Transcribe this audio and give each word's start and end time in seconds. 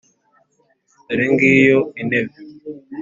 “Dore 1.07 1.25
ngiyo 1.33 1.79
intebe!” 2.01 2.31